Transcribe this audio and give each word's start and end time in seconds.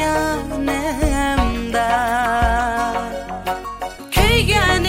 yanımda 0.00 1.88
Köygen 4.10 4.79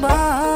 bye. 0.00 0.51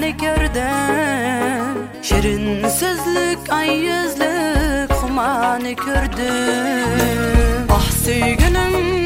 seni 0.00 0.16
gördüm. 0.16 1.88
Şirin 2.02 2.68
sözlük 2.68 3.38
ay 3.50 3.76
yüzlük 3.76 4.92
humanı 4.92 5.70
gördüm 5.70 7.66
Ah 7.70 7.90
sevgilim 7.90 8.99